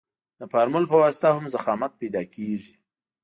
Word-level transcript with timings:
د 0.39 0.41
فورمول 0.51 0.85
په 0.91 0.97
واسطه 1.03 1.27
هم 1.35 1.45
ضخامت 1.55 1.91
پیدا 2.01 2.21
کیږي 2.33 2.73